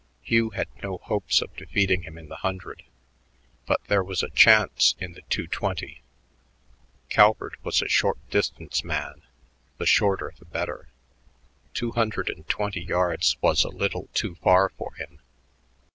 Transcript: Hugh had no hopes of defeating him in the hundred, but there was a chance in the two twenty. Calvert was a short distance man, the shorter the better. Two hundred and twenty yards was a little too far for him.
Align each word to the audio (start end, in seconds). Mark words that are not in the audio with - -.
Hugh 0.23 0.49
had 0.49 0.67
no 0.81 0.97
hopes 0.97 1.43
of 1.43 1.55
defeating 1.55 2.01
him 2.01 2.17
in 2.17 2.27
the 2.27 2.37
hundred, 2.37 2.81
but 3.67 3.83
there 3.83 4.03
was 4.03 4.23
a 4.23 4.31
chance 4.31 4.95
in 4.99 5.13
the 5.13 5.21
two 5.29 5.45
twenty. 5.45 6.01
Calvert 7.09 7.53
was 7.63 7.83
a 7.83 7.87
short 7.87 8.17
distance 8.31 8.83
man, 8.83 9.21
the 9.77 9.85
shorter 9.85 10.33
the 10.39 10.45
better. 10.45 10.89
Two 11.75 11.91
hundred 11.91 12.31
and 12.31 12.49
twenty 12.49 12.81
yards 12.81 13.37
was 13.41 13.63
a 13.63 13.69
little 13.69 14.09
too 14.15 14.33
far 14.33 14.69
for 14.69 14.95
him. 14.95 15.19